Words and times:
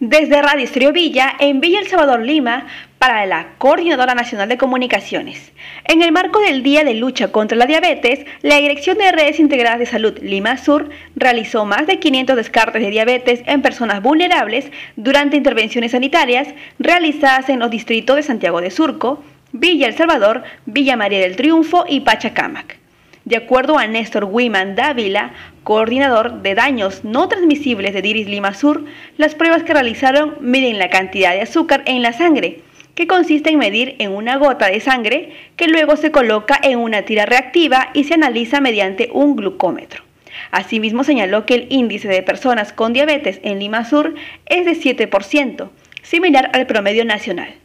Desde 0.00 0.42
Radio 0.42 0.92
Villa, 0.92 1.34
en 1.38 1.62
Villa 1.62 1.80
El 1.80 1.86
Salvador, 1.86 2.20
Lima, 2.20 2.66
para 2.98 3.24
la 3.24 3.54
Coordinadora 3.56 4.14
Nacional 4.14 4.46
de 4.46 4.58
Comunicaciones. 4.58 5.52
En 5.84 6.02
el 6.02 6.12
marco 6.12 6.38
del 6.40 6.62
Día 6.62 6.84
de 6.84 6.92
Lucha 6.92 7.32
contra 7.32 7.56
la 7.56 7.64
Diabetes, 7.64 8.26
la 8.42 8.56
Dirección 8.56 8.98
de 8.98 9.10
Redes 9.10 9.40
Integradas 9.40 9.78
de 9.78 9.86
Salud 9.86 10.18
Lima 10.20 10.58
Sur 10.58 10.90
realizó 11.14 11.64
más 11.64 11.86
de 11.86 11.98
500 11.98 12.36
descartes 12.36 12.82
de 12.82 12.90
diabetes 12.90 13.40
en 13.46 13.62
personas 13.62 14.02
vulnerables 14.02 14.70
durante 14.96 15.38
intervenciones 15.38 15.92
sanitarias 15.92 16.48
realizadas 16.78 17.48
en 17.48 17.60
los 17.60 17.70
distritos 17.70 18.16
de 18.16 18.22
Santiago 18.22 18.60
de 18.60 18.70
Surco, 18.70 19.24
Villa 19.52 19.86
El 19.86 19.96
Salvador, 19.96 20.42
Villa 20.66 20.98
María 20.98 21.20
del 21.20 21.36
Triunfo 21.36 21.86
y 21.88 22.00
Pachacamac. 22.00 22.85
De 23.26 23.36
acuerdo 23.36 23.76
a 23.76 23.88
Néstor 23.88 24.28
Wiman 24.30 24.76
Dávila, 24.76 25.32
coordinador 25.64 26.42
de 26.42 26.54
daños 26.54 27.02
no 27.02 27.26
transmisibles 27.28 27.92
de 27.92 28.00
Diris 28.00 28.28
Lima 28.28 28.54
Sur, 28.54 28.84
las 29.16 29.34
pruebas 29.34 29.64
que 29.64 29.74
realizaron 29.74 30.36
miden 30.40 30.78
la 30.78 30.90
cantidad 30.90 31.32
de 31.32 31.40
azúcar 31.40 31.82
en 31.86 32.02
la 32.02 32.12
sangre, 32.12 32.60
que 32.94 33.08
consiste 33.08 33.50
en 33.50 33.58
medir 33.58 33.96
en 33.98 34.12
una 34.12 34.36
gota 34.36 34.68
de 34.68 34.78
sangre 34.78 35.32
que 35.56 35.66
luego 35.66 35.96
se 35.96 36.12
coloca 36.12 36.56
en 36.62 36.78
una 36.78 37.02
tira 37.02 37.26
reactiva 37.26 37.88
y 37.94 38.04
se 38.04 38.14
analiza 38.14 38.60
mediante 38.60 39.10
un 39.12 39.34
glucómetro. 39.34 40.04
Asimismo 40.52 41.02
señaló 41.02 41.46
que 41.46 41.56
el 41.56 41.66
índice 41.68 42.06
de 42.06 42.22
personas 42.22 42.72
con 42.72 42.92
diabetes 42.92 43.40
en 43.42 43.58
Lima 43.58 43.84
Sur 43.84 44.14
es 44.46 44.66
de 44.66 44.76
7%, 44.76 45.68
similar 46.02 46.48
al 46.52 46.68
promedio 46.68 47.04
nacional. 47.04 47.56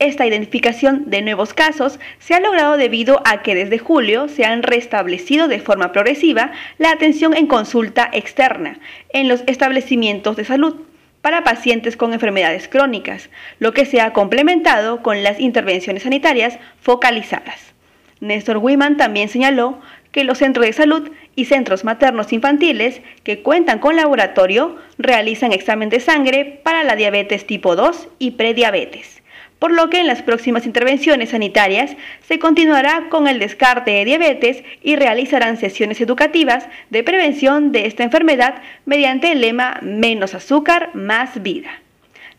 Esta 0.00 0.26
identificación 0.26 1.08
de 1.08 1.22
nuevos 1.22 1.54
casos 1.54 2.00
se 2.18 2.34
ha 2.34 2.40
logrado 2.40 2.76
debido 2.76 3.22
a 3.24 3.42
que 3.42 3.54
desde 3.54 3.78
julio 3.78 4.28
se 4.28 4.44
han 4.44 4.64
restablecido 4.64 5.46
de 5.46 5.60
forma 5.60 5.92
progresiva 5.92 6.52
la 6.78 6.90
atención 6.90 7.36
en 7.36 7.46
consulta 7.46 8.10
externa 8.12 8.78
en 9.10 9.28
los 9.28 9.44
establecimientos 9.46 10.36
de 10.36 10.44
salud 10.44 10.74
para 11.20 11.44
pacientes 11.44 11.96
con 11.96 12.12
enfermedades 12.12 12.68
crónicas, 12.68 13.30
lo 13.58 13.72
que 13.72 13.86
se 13.86 14.00
ha 14.00 14.12
complementado 14.12 15.00
con 15.00 15.22
las 15.22 15.40
intervenciones 15.40 16.02
sanitarias 16.02 16.58
focalizadas. 16.82 17.72
Néstor 18.20 18.58
Wiman 18.58 18.96
también 18.96 19.28
señaló 19.28 19.80
que 20.10 20.24
los 20.24 20.38
centros 20.38 20.66
de 20.66 20.72
salud 20.72 21.10
y 21.36 21.46
centros 21.46 21.84
maternos 21.84 22.32
infantiles 22.32 23.00
que 23.22 23.42
cuentan 23.42 23.78
con 23.78 23.96
laboratorio 23.96 24.76
realizan 24.98 25.52
examen 25.52 25.88
de 25.88 26.00
sangre 26.00 26.60
para 26.62 26.84
la 26.84 26.96
diabetes 26.96 27.46
tipo 27.46 27.74
2 27.74 28.08
y 28.18 28.32
prediabetes 28.32 29.23
por 29.64 29.72
lo 29.72 29.88
que 29.88 29.98
en 29.98 30.06
las 30.06 30.20
próximas 30.20 30.66
intervenciones 30.66 31.30
sanitarias 31.30 31.96
se 32.28 32.38
continuará 32.38 33.08
con 33.08 33.26
el 33.26 33.38
descarte 33.38 33.92
de 33.92 34.04
diabetes 34.04 34.62
y 34.82 34.96
realizarán 34.96 35.56
sesiones 35.56 36.02
educativas 36.02 36.68
de 36.90 37.02
prevención 37.02 37.72
de 37.72 37.86
esta 37.86 38.02
enfermedad 38.02 38.56
mediante 38.84 39.32
el 39.32 39.40
lema 39.40 39.78
Menos 39.80 40.34
azúcar, 40.34 40.90
más 40.92 41.42
vida. 41.42 41.80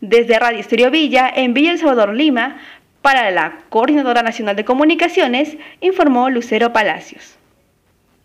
Desde 0.02 0.38
Radio 0.38 0.59
Estéreo 0.59 0.92
Villa, 0.92 1.28
en 1.36 1.56
Villa 1.56 1.72
El 1.72 1.80
Salvador, 1.80 2.14
Lima, 2.14 2.59
para 3.02 3.32
la 3.32 3.58
Coordinadora 3.70 4.22
Nacional 4.22 4.56
de 4.56 4.66
Comunicaciones, 4.66 5.58
informó 5.82 6.30
Lucero 6.30 6.73
Palacios. 6.73 7.39